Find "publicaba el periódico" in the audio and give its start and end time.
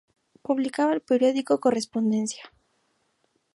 0.41-1.59